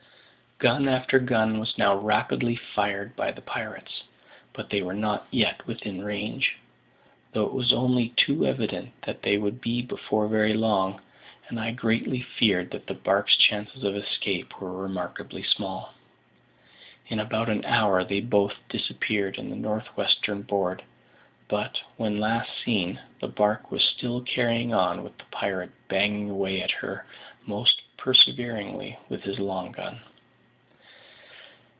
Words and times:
Gun 0.63 0.87
after 0.87 1.17
gun 1.17 1.59
was 1.59 1.75
now 1.75 1.95
rapidly 1.97 2.55
fired 2.55 3.15
by 3.15 3.31
the 3.31 3.41
pirates, 3.41 4.03
but 4.53 4.69
they 4.69 4.83
were 4.83 4.93
not 4.93 5.25
yet 5.31 5.65
within 5.65 6.03
range, 6.03 6.55
though 7.33 7.47
it 7.47 7.53
was 7.53 7.73
only 7.73 8.09
too 8.09 8.45
evident 8.45 8.91
that 9.01 9.23
they 9.23 9.39
would 9.39 9.59
be 9.59 9.81
before 9.81 10.27
very 10.27 10.53
long, 10.53 11.01
and 11.49 11.59
I 11.59 11.71
greatly 11.71 12.21
feared 12.21 12.69
that 12.69 12.85
the 12.85 12.93
barque's 12.93 13.35
chances 13.37 13.83
of 13.83 13.95
escape 13.95 14.61
were 14.61 14.83
remarkably 14.83 15.41
small. 15.41 15.95
In 17.07 17.17
about 17.17 17.49
an 17.49 17.65
hour 17.65 18.03
they 18.03 18.21
both 18.21 18.53
disappeared 18.69 19.37
in 19.37 19.49
the 19.49 19.55
north 19.55 19.87
western 19.97 20.43
board; 20.43 20.83
but, 21.47 21.79
when 21.97 22.19
last 22.19 22.51
seen, 22.63 22.99
the 23.19 23.27
barque 23.27 23.71
was 23.71 23.83
still 23.83 24.21
carrying 24.21 24.75
on, 24.75 25.03
with 25.03 25.17
the 25.17 25.25
pirate 25.31 25.71
banging 25.87 26.29
away 26.29 26.61
at 26.61 26.69
her 26.69 27.07
most 27.47 27.81
perseveringly 27.97 28.95
with 29.09 29.23
his 29.23 29.39
long 29.39 29.71
gun. 29.71 29.99